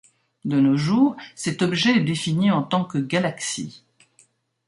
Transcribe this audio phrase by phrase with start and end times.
[0.45, 3.83] De nos jours, cet objet est défini en tant que galaxie.